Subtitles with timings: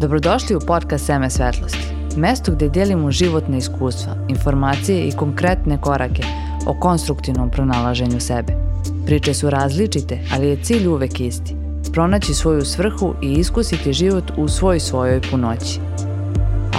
[0.00, 6.22] Dobrodošli u podcast Seme svetlosti, mesto gde delimo životne iskustva, informacije i konkretne korake
[6.66, 8.52] o konstruktivnom pronalaženju sebe.
[9.06, 11.56] Priče su različite, ali je cilj uvek isti.
[11.92, 15.80] Pronaći svoju svrhu i iskusiti život u svoj svojoj punoći.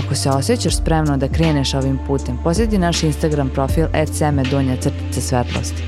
[0.06, 5.22] Ako se osjećaš spremno da kreneš ovim putem, posjeti naš Instagram profil seme donja crtice
[5.22, 5.84] svetlosti.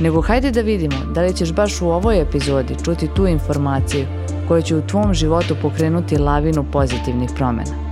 [0.00, 4.06] Nego hajde da vidimo da li ćeš baš u ovoj epizodi čuti tu informaciju
[4.48, 7.86] koja će u tvom životu pokrenuti lavinu pozitivnih promena.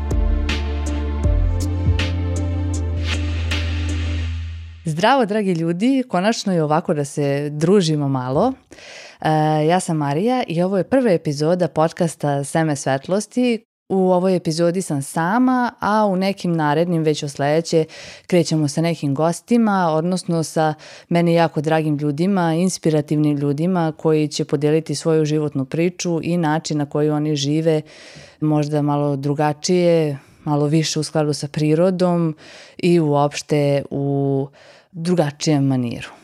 [4.84, 8.52] Zdravo, dragi ljudi, konačno je ovako da se družimo malo.
[9.20, 9.28] E,
[9.66, 13.64] ja sam Marija i ovo je prva epizoda podcasta Seme svetlosti
[13.95, 17.84] U ovoj epizodi sam sama, a u nekim narednim već o sledeće
[18.27, 20.75] krećemo sa nekim gostima, odnosno sa
[21.09, 26.86] meni jako dragim ljudima, inspirativnim ljudima koji će podeliti svoju životnu priču i način na
[26.86, 27.83] koji oni žive
[28.41, 32.36] možda malo drugačije, malo više u skladu sa prirodom
[32.77, 34.47] i uopšte u
[34.92, 36.23] drugačijem maniru.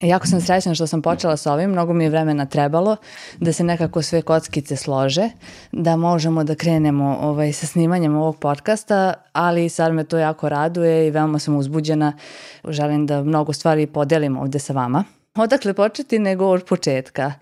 [0.00, 2.96] Jako sam srećna što sam počela sa ovim, mnogo mi je vremena trebalo
[3.40, 5.30] da se nekako sve kockice slože,
[5.72, 11.06] da možemo da krenemo ovaj, sa snimanjem ovog podcasta, ali sad me to jako raduje
[11.06, 12.12] i veoma sam uzbuđena.
[12.68, 15.04] Želim da mnogo stvari podelim ovde sa vama.
[15.34, 17.32] Odakle početi nego od početka.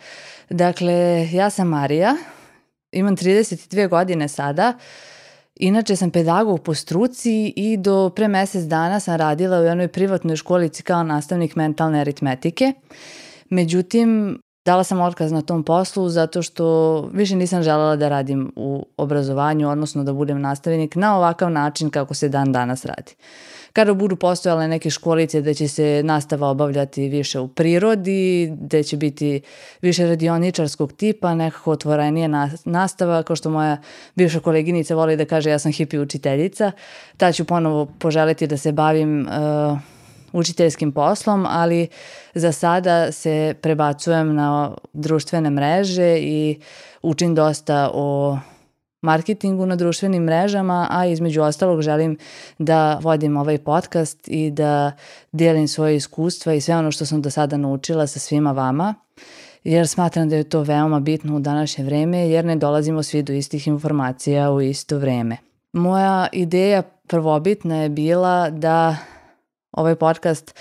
[0.50, 2.16] Dakle, ja sam Marija,
[2.92, 4.72] imam 32 godine sada,
[5.56, 10.36] Inače sam pedagog po struci i do pre mesec dana sam radila u jednoj privatnoj
[10.36, 12.72] školici kao nastavnik mentalne aritmetike.
[13.50, 18.86] Međutim, dala sam otkaz na tom poslu zato što više nisam želela da radim u
[18.96, 23.14] obrazovanju, odnosno da budem nastavnik na ovakav način kako se dan danas radi.
[23.72, 28.96] Kada budu postojale neke školice da će se nastava obavljati više u prirodi, da će
[28.96, 29.40] biti
[29.82, 32.28] više radioničarskog tipa, nekako otvorenije
[32.64, 33.76] nastava, kao što moja
[34.14, 36.72] bivša koleginica voli da kaže ja sam hipi učiteljica,
[37.16, 39.78] ta ću ponovo poželiti da se bavim uh,
[40.34, 41.88] učiteljskim poslom, ali
[42.34, 46.60] za sada se prebacujem na društvene mreže i
[47.02, 48.38] učim dosta o
[49.02, 52.18] marketingu na društvenim mrežama, a između ostalog želim
[52.58, 54.92] da vodim ovaj podcast i da
[55.32, 58.94] dijelim svoje iskustva i sve ono što sam do sada naučila sa svima vama,
[59.64, 63.32] jer smatram da je to veoma bitno u današnje vreme, jer ne dolazimo svi do
[63.32, 65.36] istih informacija u isto vreme.
[65.72, 68.96] Moja ideja prvobitna je bila da
[69.76, 70.54] ovaj podcast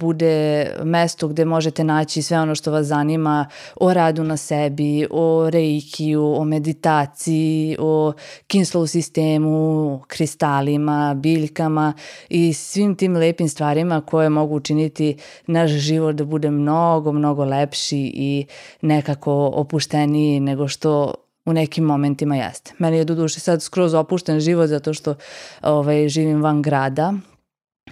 [0.00, 5.50] bude mesto gde možete naći sve ono što vas zanima o radu na sebi, o
[5.50, 8.12] reikiju, o meditaciji, o
[8.48, 11.92] kinslow sistemu, o kristalima, biljkama
[12.28, 15.16] i svim tim lepim stvarima koje mogu učiniti
[15.46, 18.46] naš život da bude mnogo, mnogo lepši i
[18.80, 21.14] nekako opušteniji nego što
[21.46, 22.72] u nekim momentima jeste.
[22.78, 25.14] Meni je do duše sad skroz opušten život zato što
[25.62, 27.14] ovaj, živim van grada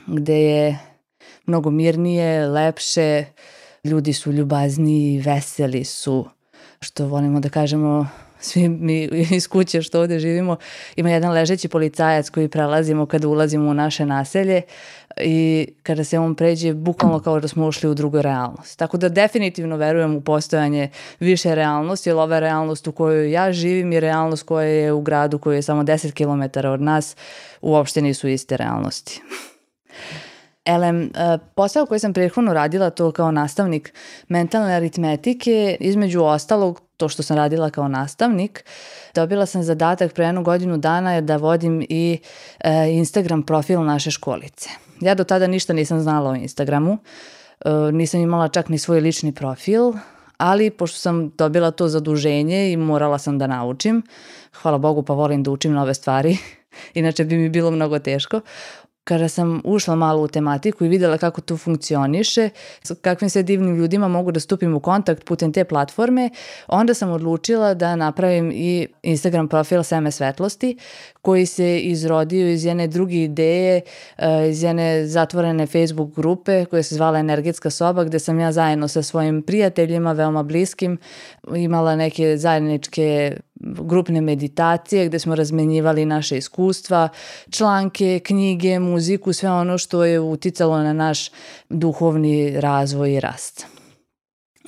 [0.07, 0.79] gde je
[1.47, 3.25] mnogo mirnije, lepše,
[3.85, 6.29] ljudi su ljubazniji, veseli su,
[6.81, 8.09] što volimo da kažemo
[8.41, 10.57] svi mi iz kuće što ovde živimo,
[10.97, 14.63] ima jedan ležeći policajac koji prelazimo kada ulazimo u naše naselje
[15.21, 18.79] i kada se on pređe, bukvalno kao da smo ušli u drugu realnost.
[18.79, 23.93] Tako da definitivno verujem u postojanje više realnosti, jer ova realnost u kojoj ja živim
[23.93, 27.17] i realnost koja je u gradu koji je samo 10 km od nas
[27.61, 29.23] uopšte nisu iste realnosti.
[30.65, 33.95] Elem, e, posao koji sam prethodno radila to kao nastavnik
[34.29, 38.65] mentalne aritmetike, između ostalog to što sam radila kao nastavnik,
[39.15, 42.19] dobila sam zadatak pre jednu godinu dana da vodim i
[42.61, 44.71] e, Instagram profil naše školice.
[45.01, 46.99] Ja do tada ništa nisam znala o Instagramu,
[47.65, 49.93] e, nisam imala čak ni svoj lični profil,
[50.37, 54.03] ali pošto sam dobila to zaduženje i morala sam da naučim,
[54.63, 56.39] hvala Bogu pa volim da učim nove stvari,
[56.95, 58.41] inače bi mi bilo mnogo teško,
[59.09, 62.51] kada sam ušla malo u tematiku i videla kako to funkcioniše,
[62.83, 66.31] s kakvim sve divnim ljudima mogu da stupim u kontakt putem te platforme,
[66.67, 70.77] onda sam odlučila da napravim i Instagram profil Seme svetlosti,
[71.23, 73.81] koji se izrodio iz jedne druge ideje,
[74.19, 78.89] eh, iz jedne zatvorene Facebook grupe koja se zvala Energetska soba, gde sam ja zajedno
[78.89, 80.99] sa svojim prijateljima, veoma bliskim,
[81.57, 87.09] imala neke zajedničke grupne meditacije gde smo razmenjivali naše iskustva,
[87.51, 91.31] članke, knjige, muziku, sve ono što je uticalo na naš
[91.69, 93.67] duhovni razvoj i rast.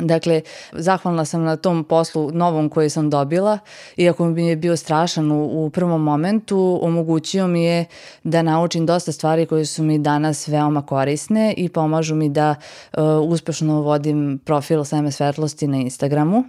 [0.00, 0.42] Dakle,
[0.72, 3.58] zahvalna sam na tom poslu novom koji sam dobila,
[3.96, 7.84] iako mi je bio strašan u, u prvom momentu, omogućio mi je
[8.24, 12.54] da naučim dosta stvari koje su mi danas veoma korisne i pomažu mi da
[12.96, 16.44] uh, uspešno vodim profil Seme svetlosti na Instagramu.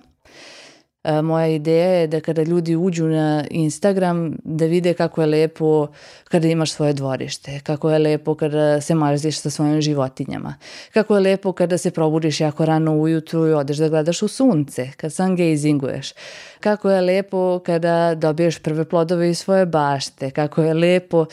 [1.04, 5.88] E, moja ideja je da kada ljudi uđu na Instagram da vide kako je lepo
[6.24, 10.56] kada imaš svoje dvorište, kako je lepo kada se marziš sa svojim životinjama,
[10.94, 14.90] kako je lepo kada se probudiš jako rano ujutru i odeš da gledaš u sunce,
[14.98, 16.14] kad gazinguješ,
[16.60, 21.26] kako je lepo kada dobiješ prve plodove iz svoje bašte, kako je lepo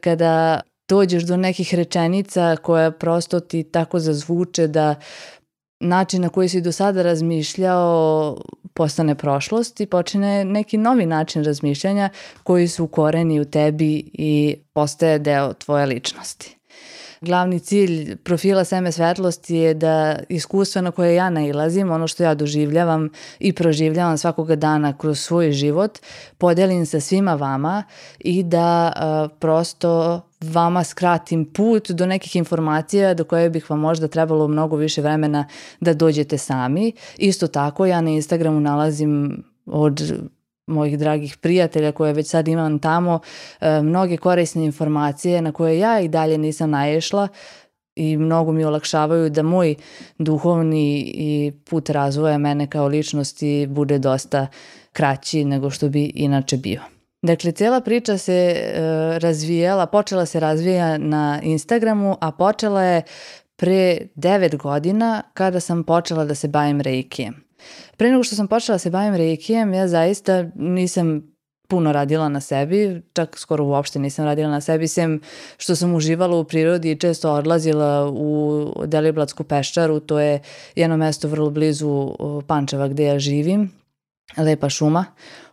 [0.00, 4.94] kada dođeš do nekih rečenica koja prosto ti tako zazvuče da
[5.80, 8.36] način na koji si do sada razmišljao
[8.74, 12.08] postane prošlost i počine neki novi način razmišljanja
[12.42, 16.56] koji su koreni u tebi i postaje deo tvoje ličnosti.
[17.20, 22.34] Glavni cilj profila Seme svetlosti je da iskustva na koje ja nailazim, ono što ja
[22.34, 25.98] doživljavam i proživljavam svakoga dana kroz svoj život,
[26.38, 27.84] podelim sa svima vama
[28.18, 34.08] i da uh, prosto vama skratim put do nekih informacija do koje bih vam možda
[34.08, 35.48] trebalo mnogo više vremena
[35.80, 36.92] da dođete sami.
[37.18, 40.12] Isto tako ja na Instagramu nalazim od
[40.66, 43.20] mojih dragih prijatelja koje već sad imam tamo
[43.60, 47.28] e, mnoge korisne informacije na koje ja i dalje nisam naješla
[47.96, 49.74] i mnogo mi olakšavaju da moj
[50.18, 54.46] duhovni i put razvoja mene kao ličnosti bude dosta
[54.92, 56.99] kraći nego što bi inače bio.
[57.22, 58.72] Dakle, cijela priča se e,
[59.18, 63.02] razvijala, počela se razvija na Instagramu, a počela je
[63.56, 67.44] pre 9 godina kada sam počela da se bavim reikijem.
[67.96, 71.30] Pre nego što sam počela da se bavim reikijem, ja zaista nisam
[71.68, 75.20] puno radila na sebi, čak skoro uopšte nisam radila na sebi, sem
[75.56, 80.40] što sam uživala u prirodi i često odlazila u Deliblatsku peščaru, to je
[80.74, 82.14] jedno mesto vrlo blizu
[82.46, 83.70] Pančeva gde ja živim,
[84.36, 85.04] lepa šuma,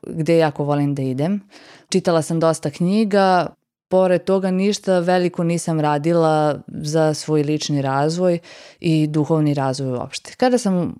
[0.07, 1.41] gde jako volim da idem.
[1.89, 3.47] Čitala sam dosta knjiga,
[3.89, 8.39] pored toga ništa veliko nisam radila za svoj lični razvoj
[8.79, 10.33] i duhovni razvoj uopšte.
[10.37, 10.95] Kada sam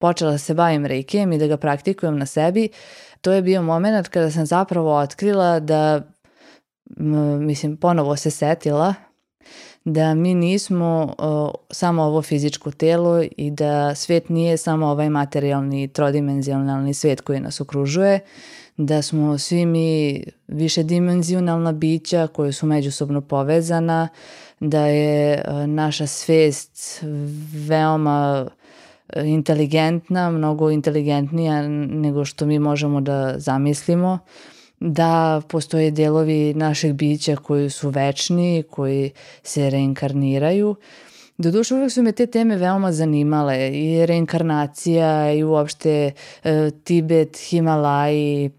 [0.00, 2.68] počela da se bavim reikijem i da ga praktikujem na sebi,
[3.20, 6.02] to je bio moment kada sam zapravo otkrila da,
[7.40, 8.94] mislim, ponovo se setila
[9.86, 15.88] da mi nismo uh, samo ovo fizičko telo i da svet nije samo ovaj materijalni,
[15.88, 18.20] trodimenzionalni svet koji nas okružuje,
[18.76, 24.08] da smo svi mi višedimenzionalna bića koje su međusobno povezana,
[24.60, 27.04] da je uh, naša svest
[27.68, 28.46] veoma
[29.24, 34.18] inteligentna, mnogo inteligentnija nego što mi možemo da zamislimo,
[34.80, 39.10] da postoje delovi našeg bića koji su večni, koji
[39.42, 40.76] se reinkarniraju.
[41.38, 46.12] Doduše uvek su me te teme veoma zanimale i reinkarnacija i uopšte
[46.44, 48.50] e, Tibet, Himalaji,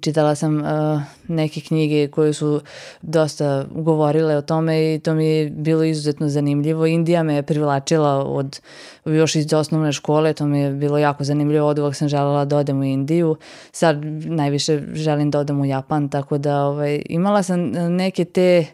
[0.00, 2.60] čitala sam uh, neke knjige koje su
[3.02, 6.86] dosta govorile o tome i to mi je bilo izuzetno zanimljivo.
[6.86, 8.60] Indija me je privlačila od
[9.04, 11.68] još iz osnovne škole, to mi je bilo jako zanimljivo.
[11.68, 13.36] Od uvek sam želela da odem u Indiju.
[13.72, 18.66] Sad najviše želim da odem u Japan, tako da ovaj, imala sam neke te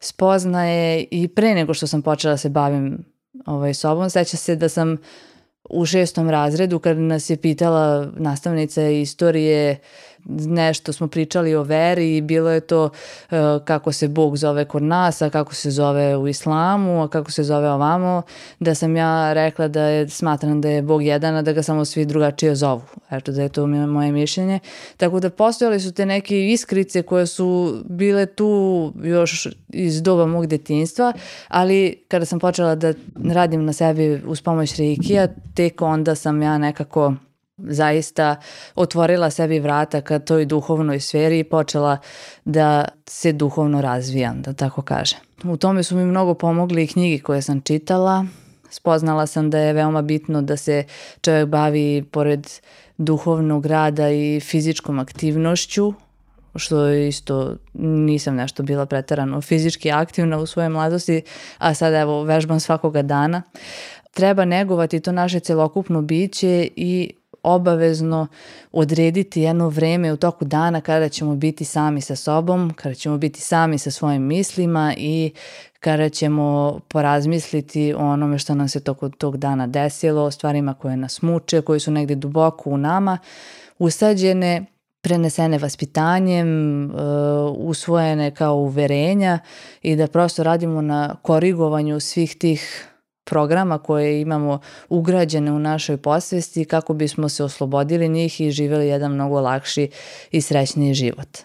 [0.00, 3.04] spoznaje i pre nego što sam počela da se bavim
[3.46, 4.10] ovaj, sobom.
[4.10, 4.96] Seća se da sam
[5.70, 12.16] u šestom razredu kad nas je pitala nastavnica istorije uh, nešto smo pričali o veri
[12.16, 16.16] i bilo je to uh, kako se Bog zove kod nas, a kako se zove
[16.16, 18.22] u islamu, a kako se zove ovamo,
[18.60, 21.84] da sam ja rekla da je, smatram da je Bog jedan, a da ga samo
[21.84, 22.82] svi drugačije zovu.
[23.10, 24.60] Eto da je to moje mišljenje.
[24.96, 30.46] Tako da postojali su te neke iskrice koje su bile tu još iz doba mog
[30.46, 31.12] detinstva,
[31.48, 32.92] ali kada sam počela da
[33.32, 37.14] radim na sebi uz pomoć Reikija, tek onda sam ja nekako
[37.56, 38.36] zaista
[38.74, 41.98] otvorila sebi vrata ka toj duhovnoj sferi i počela
[42.44, 45.18] da se duhovno razvijam, da tako kažem.
[45.44, 48.26] U tome su mi mnogo pomogli i knjigi koje sam čitala.
[48.70, 50.84] Spoznala sam da je veoma bitno da se
[51.20, 52.48] čovjek bavi pored
[52.98, 55.92] duhovnog rada i fizičkom aktivnošću,
[56.56, 61.22] što isto nisam nešto bila pretarano fizički aktivna u svojoj mladosti,
[61.58, 63.42] a sad evo vežbam svakoga dana.
[64.10, 67.12] Treba negovati to naše celokupno biće i
[67.44, 68.26] obavezno
[68.72, 73.40] odrediti jedno vreme u toku dana kada ćemo biti sami sa sobom, kada ćemo biti
[73.40, 75.32] sami sa svojim mislima i
[75.80, 80.96] kada ćemo porazmisliti o onome što nam se toko tog dana desilo, o stvarima koje
[80.96, 83.18] nas muče, koji su negde duboko u nama,
[83.78, 84.66] usađene
[85.00, 86.92] prenesene vaspitanjem, uh,
[87.56, 89.38] usvojene kao uverenja
[89.82, 92.88] i da prosto radimo na korigovanju svih tih
[93.24, 99.12] programa koje imamo ugrađene u našoj posvesti kako bismo se oslobodili njih i živeli jedan
[99.12, 99.90] mnogo lakši
[100.30, 101.38] i srećniji život.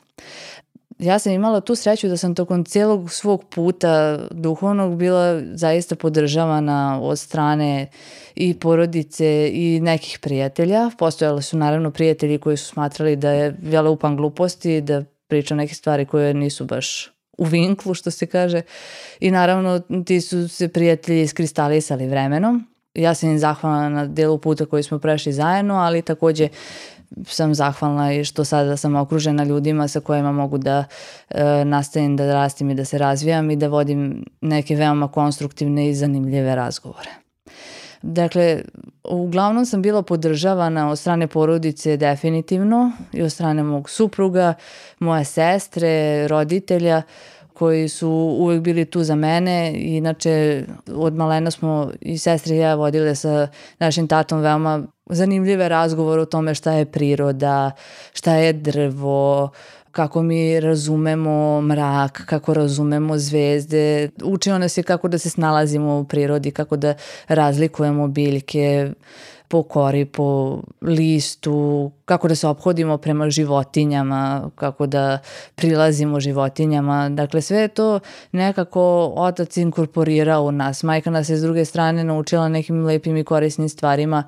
[0.99, 6.99] ja sam imala tu sreću da sam tokom celog svog puta duhovnog bila zaista podržavana
[7.01, 7.87] od strane
[8.35, 10.89] i porodice i nekih prijatelja.
[10.97, 15.75] Postojali su naravno prijatelji koji su smatrali da je ja lupam gluposti, da pričam neke
[15.75, 18.61] stvari koje nisu baš u vinklu, što se kaže.
[19.19, 22.67] I naravno ti su se prijatelji iskristalisali vremenom.
[22.93, 26.49] Ja sam im zahvalna na delu puta koji smo prešli zajedno, ali takođe
[27.25, 30.85] sam zahvalna i što sada sam okružena ljudima sa kojima mogu da
[31.29, 35.95] e, nastavim da rastim i da se razvijam i da vodim neke veoma konstruktivne i
[35.95, 37.28] zanimljive razgovore.
[38.01, 38.61] Dakle,
[39.03, 44.53] uglavnom sam bila podržavana od strane porodice definitivno i od strane mog supruga,
[44.99, 47.01] moje sestre, roditelja
[47.53, 49.73] koji su uvek bili tu za mene.
[49.75, 50.65] Inače,
[50.95, 53.47] od malena smo i sestre i ja vodile sa
[53.79, 57.71] našim tatom veoma zanimljive razgovore o tome šta je priroda,
[58.13, 59.49] šta je drvo,
[59.99, 64.09] kako mi razumemo mrak, kako razumemo zvezde.
[64.23, 66.93] Učio nas je kako da se snalazimo u prirodi, kako da
[67.27, 68.91] razlikujemo biljke,
[69.49, 75.19] po kori, po listu, kako da se obhodimo prema životinjama, kako da
[75.55, 77.09] prilazimo životinjama.
[77.09, 77.99] Dakle, sve je to
[78.31, 80.83] nekako otac inkorporirao u nas.
[80.83, 84.23] Majka nas je s druge strane naučila nekim lepim i korisnim stvarima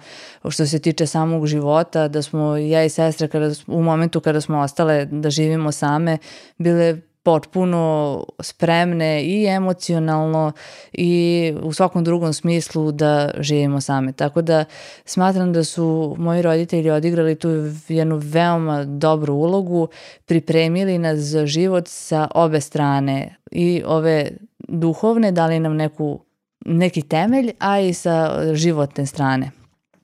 [0.50, 4.60] što se tiče samog života, da smo ja i sestra kada, u momentu kada smo
[4.60, 6.18] ostale da živimo same,
[6.58, 10.52] bile potpuno spremne i emocionalno
[10.94, 14.14] i u svakom drugom smislu da živimo same.
[14.14, 14.66] Tako da
[15.06, 17.50] smatram da su moji roditelji odigrali tu
[17.88, 19.88] jednu veoma dobru ulogu,
[20.26, 24.32] pripremili nas za život sa obe strane i ove
[24.68, 26.20] duhovne, dali nam neku,
[26.66, 29.61] neki temelj, a i sa životne strane.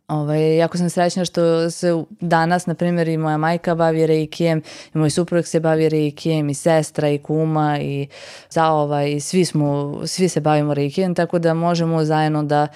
[0.08, 4.62] Ovaj, jako sam srećna što se danas, na primjer, i moja majka bavi reikijem,
[4.96, 8.08] i moj suprug se bavi reikijem, i sestra, i kuma, i
[8.50, 12.68] zaova, i svi, smo, svi se bavimo reikijem, tako da možemo zajedno da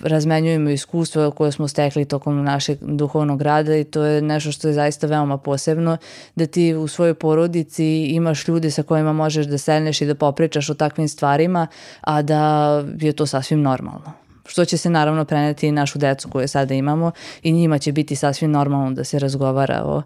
[0.00, 4.74] razmenjujemo iskustvo koje smo stekli tokom našeg duhovnog rada i to je nešto što je
[4.74, 5.96] zaista veoma posebno,
[6.34, 10.70] da ti u svojoj porodici imaš ljude sa kojima možeš da sedneš i da popričaš
[10.70, 11.66] o takvim stvarima,
[12.00, 16.74] a da je to sasvim normalno što će se naravno preneti našu decu koju sada
[16.74, 17.12] imamo
[17.42, 20.02] i njima će biti sasvim normalno da se razgovara o,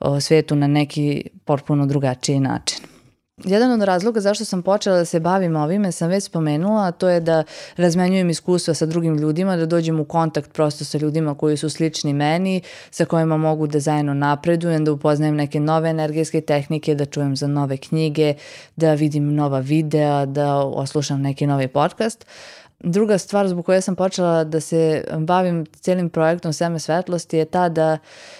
[0.00, 2.78] o svetu na neki potpuno drugačiji način.
[3.44, 7.08] Jedan od razloga zašto sam počela da se bavim ovime sam već spomenula, a to
[7.08, 7.44] je da
[7.76, 12.12] razmenjujem iskustva sa drugim ljudima, da dođem u kontakt prosto sa ljudima koji su slični
[12.12, 17.36] meni, sa kojima mogu da zajedno napredujem, da upoznajem neke nove energetske tehnike, da čujem
[17.36, 18.34] za nove knjige,
[18.76, 22.26] da vidim nova videa, da oslušam neki novi podcast.
[22.80, 27.68] Druga stvar zbog koje sam počela da se bavim celim projektom Seme svetlosti je ta
[27.68, 27.98] da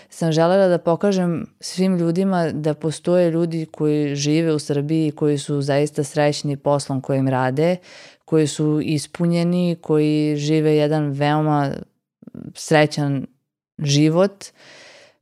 [0.09, 5.63] sam želela da pokažem svim ljudima da postoje ljudi koji žive u Srbiji, koji su
[5.63, 7.77] zaista srećni poslom kojim rade,
[8.25, 11.71] koji su ispunjeni, koji žive jedan veoma
[12.55, 13.27] srećan
[13.79, 14.45] život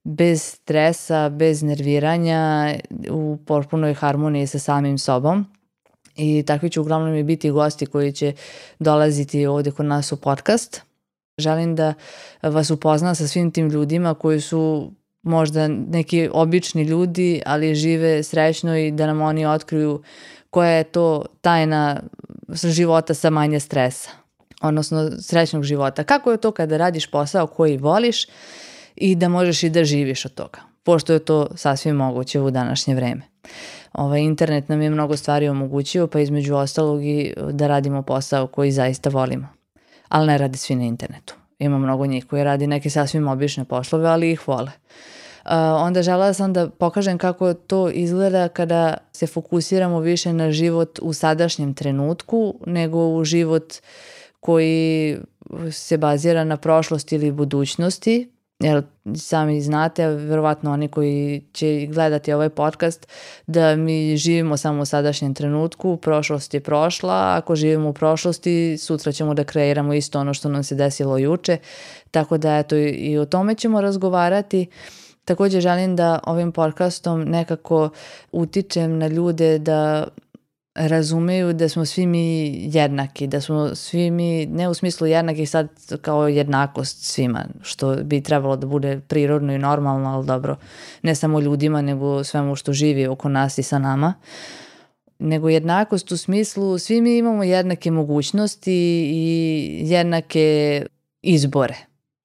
[0.04, 2.74] bez stresa, bez nerviranja,
[3.10, 5.46] u potpunoj harmoniji sa samim sobom.
[6.16, 8.32] I takvi će uglavnom i biti gosti koji će
[8.78, 10.82] dolaziti ovde kod nas u podcast.
[11.38, 11.94] Želim da
[12.42, 14.92] vas upoznam sa svim tim ljudima koji su
[15.22, 20.02] možda neki obični ljudi, ali žive srećno i da nam oni otkriju
[20.50, 22.02] koja je to tajna
[22.48, 24.10] života sa manje stresa,
[24.62, 26.04] odnosno srećnog života.
[26.04, 28.26] Kako je to kada radiš posao koji voliš
[28.96, 32.94] i da možeš i da živiš od toga, pošto je to sasvim moguće u današnje
[32.94, 33.22] vreme.
[33.92, 38.70] Ovaj, internet nam je mnogo stvari omogućio, pa između ostalog i da radimo posao koji
[38.72, 39.48] zaista volimo.
[40.08, 41.34] Ali ne radi svi na internetu.
[41.58, 44.70] Ima mnogo njih koji radi neke sasvim obične poslove, ali ih vole.
[45.44, 50.98] Uh, onda žela sam da pokažem kako to izgleda kada se fokusiramo više na život
[51.02, 53.74] u sadašnjem trenutku nego u život
[54.40, 55.18] koji
[55.70, 58.82] se bazira na prošlosti ili budućnosti, jer
[59.16, 63.06] sami znate, verovatno oni koji će gledati ovaj podcast,
[63.46, 69.12] da mi živimo samo u sadašnjem trenutku, prošlost je prošla, ako živimo u prošlosti, sutra
[69.12, 71.58] ćemo da kreiramo isto ono što nam se desilo juče,
[72.10, 74.66] tako da eto i o tome ćemo razgovarati.
[75.24, 77.88] Takođe želim da ovim podcastom nekako
[78.32, 80.08] utičem na ljude da
[80.76, 85.68] razumeju da smo svi mi jednaki, da smo svi mi, ne u smislu jednaki sad
[86.02, 90.56] kao jednakost svima, što bi trebalo da bude prirodno i normalno, ali dobro,
[91.02, 94.14] ne samo ljudima, nego svemu što živi oko nas i sa nama,
[95.18, 98.72] nego jednakost u smislu svi mi imamo jednake mogućnosti
[99.12, 100.86] i jednake
[101.22, 101.76] izbore.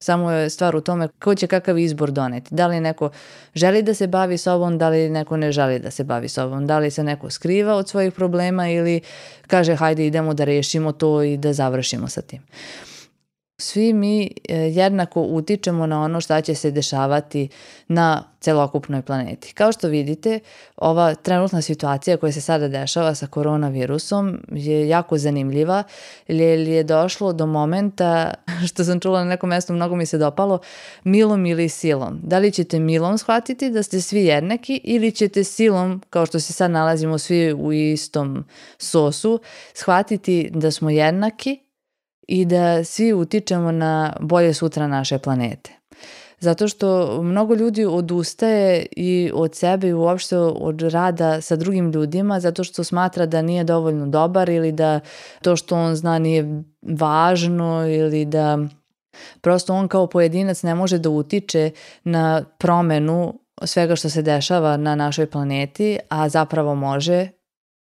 [0.04, 2.56] Samo je stvar u tome ko će kakav izbor doneti.
[2.56, 3.10] Da li neko
[3.56, 6.68] želi da se bavi sobom, da li neko ne želi da se bavi sobom.
[6.68, 9.02] Da li se neko skriva od svojih problema ili
[9.48, 12.42] kaže hajde idemo da rešimo to i da završimo sa tim.
[13.62, 17.50] Svi mi e, jednako utičemo na ono šta će se dešavati
[17.88, 19.54] na celokupnoj planeti.
[19.54, 20.40] Kao što vidite,
[20.78, 25.84] ova trenutna situacija koja se sada dešava sa koronavirusom je jako zanimljiva,
[26.28, 28.34] jer je došlo do momenta,
[28.70, 30.60] što sam čula na nekom mestu, mnogo mi se dopalo,
[31.04, 32.20] milom ili silom.
[32.24, 36.54] Da li ćete milom shvatiti da ste svi jednaki ili ćete silom, kao što se
[36.54, 38.46] sad nalazimo svi u istom
[38.78, 39.40] sosu,
[39.74, 41.71] shvatiti da smo jednaki
[42.32, 45.72] i da svi utičemo na bolje sutra naše planete.
[46.40, 52.40] Zato što mnogo ljudi odustaje i od sebe i uopšte od rada sa drugim ljudima
[52.40, 55.00] zato što smatra da nije dovoljno dobar ili da
[55.42, 58.60] to što on zna nije važno ili da
[59.42, 61.72] prosto on kao pojedinac ne može da utiče
[62.04, 67.28] na promenu svega što se dešava na našoj planeti, a zapravo može,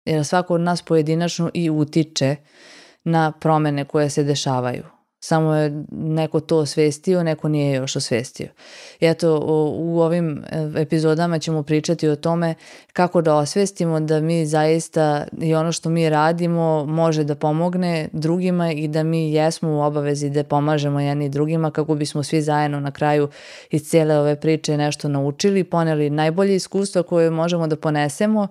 [0.06, 2.36] jer svako od nas pojedinačno i utiče
[3.04, 5.01] na promene koje se dešavaju.
[5.24, 8.48] Samo je neko to osvestio, neko nije još osvestio.
[9.00, 9.40] I eto,
[9.76, 12.56] u ovim e, epizodama ćemo pričati o tome
[12.94, 18.72] kako da osvestimo da mi zaista i ono što mi radimo može da pomogne drugima
[18.72, 22.92] i da mi jesmo u obavezi da pomažemo jedni drugima kako bismo svi zajedno na
[22.92, 23.30] kraju
[23.70, 28.48] iz cijele ove priče nešto naučili, poneli najbolje iskustva koje možemo da ponesemo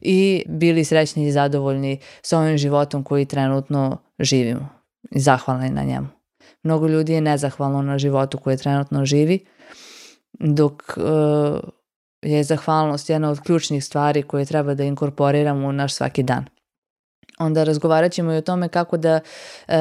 [0.00, 6.06] i bili srećni i zadovoljni sa ovim životom koji trenutno živimo zahvalni na njemu.
[6.62, 9.44] Mnogo ljudi je nezahvalno na životu koje trenutno živi,
[10.32, 11.04] dok uh,
[12.22, 16.44] je zahvalnost jedna od ključnih stvari koje treba da inkorporiramo u naš svaki dan.
[17.38, 19.20] Onda razgovarat ćemo i o tome kako da
[19.68, 19.78] e,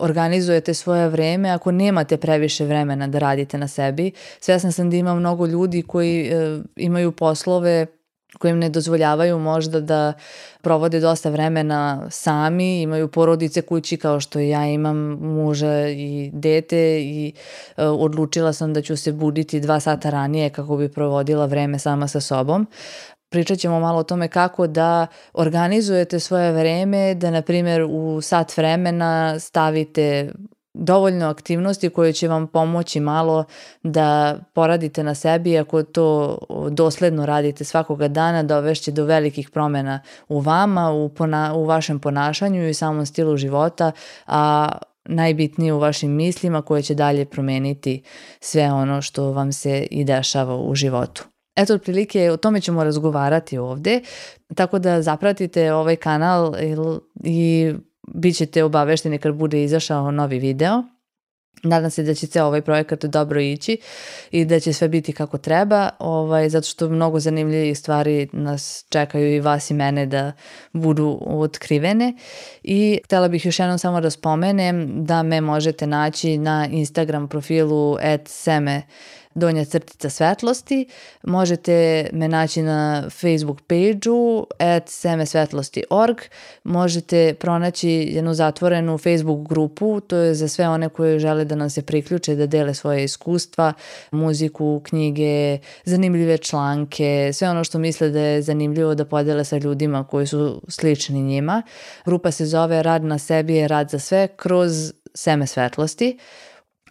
[0.00, 4.12] organizujete svoje vreme ako nemate previše vremena da radite na sebi.
[4.40, 7.86] Svesna sam da ima mnogo ljudi koji e, imaju poslove
[8.38, 10.12] koji im ne dozvoljavaju možda da
[10.60, 17.32] provode dosta vremena sami, imaju porodice kući kao što ja imam muža i dete i
[17.76, 22.08] e, odlučila sam da ću se buditi dva sata ranije kako bi provodila vreme sama
[22.08, 22.66] sa sobom.
[23.28, 28.56] Pričat ćemo malo o tome kako da organizujete svoje vreme, da na primjer u sat
[28.56, 30.32] vremena stavite
[30.74, 33.44] dovoljno aktivnosti koje će vam pomoći malo
[33.82, 36.38] da poradite na sebi ako to
[36.70, 42.68] dosledno radite svakoga dana dovešće do velikih promena u vama, u, pona, u vašem ponašanju
[42.68, 43.92] i samom stilu života,
[44.26, 44.68] a
[45.04, 48.02] najbitnije u vašim mislima koje će dalje promeniti
[48.40, 51.24] sve ono što vam se i dešava u životu.
[51.56, 54.00] Eto, otprilike o tome ćemo razgovarati ovde,
[54.54, 56.54] tako da zapratite ovaj kanal
[57.24, 57.74] i
[58.14, 60.82] bit ćete obavešteni kad bude izašao novi video.
[61.62, 63.78] Nadam se da će ceo ovaj projekat dobro ići
[64.30, 69.34] i da će sve biti kako treba, ovaj, zato što mnogo zanimljivih stvari nas čekaju
[69.34, 70.32] i vas i mene da
[70.72, 72.14] budu otkrivene.
[72.62, 77.96] I htela bih još jednom samo da spomenem da me možete naći na Instagram profilu
[78.00, 78.82] at seme
[79.34, 80.86] donja crtica svetlosti.
[81.22, 86.16] Možete me naći na Facebook page-u at semesvetlosti.org.
[86.64, 91.70] Možete pronaći jednu zatvorenu Facebook grupu, to je za sve one koje žele da nam
[91.70, 93.72] se priključe, da dele svoje iskustva,
[94.10, 100.04] muziku, knjige, zanimljive članke, sve ono što misle da je zanimljivo da podele sa ljudima
[100.04, 101.62] koji su slični njima.
[102.04, 106.18] Grupa se zove Rad na sebi je rad za sve kroz seme svetlosti.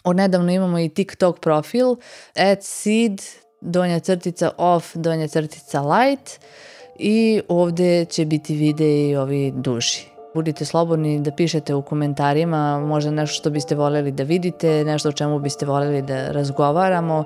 [0.04, 1.96] Od nedavno imamo i TikTok profil
[2.36, 3.22] at seed
[3.62, 6.40] donja crtica off donja crtica light
[7.00, 10.12] i ovde će biti videi ovi duži.
[10.34, 15.12] Budite slobodni da pišete u komentarima možda nešto što biste voljeli da vidite, nešto o
[15.12, 17.24] čemu biste voljeli da razgovaramo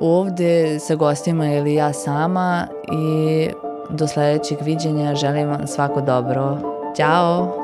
[0.00, 3.48] ovde sa gostima ili ja sama i
[3.90, 6.58] do sledećeg viđenja želim vam svako dobro.
[6.96, 7.61] Ćao!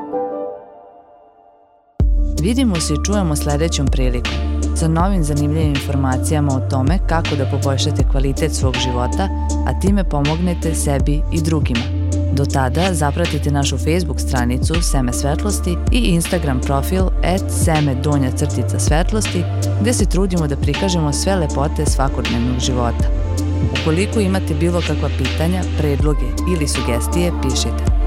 [2.41, 4.33] Vidimo se i čujemo sledećom prilikom
[4.75, 9.29] sa novim zanimljivim informacijama o tome kako da poboljšate kvalitet svog života,
[9.67, 11.79] a time pomognete sebi i drugima.
[12.33, 18.79] Do tada zapratite našu Facebook stranicu Seme Svetlosti i Instagram profil at seme donja crtica
[18.79, 19.43] svetlosti
[19.81, 23.05] gde se trudimo da prikažemo sve lepote svakodnevnog života.
[23.81, 26.25] Ukoliko imate bilo kakva pitanja, predloge
[26.55, 27.98] ili sugestije, pišite.